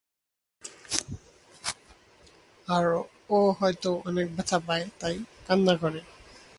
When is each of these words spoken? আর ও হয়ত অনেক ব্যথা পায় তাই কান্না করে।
আর 2.67 2.85
ও 3.29 3.37
হয়ত 3.59 3.85
অনেক 4.07 4.27
ব্যথা 4.35 4.57
পায় 4.67 4.85
তাই 4.99 5.15
কান্না 5.47 5.73
করে। 5.75 5.99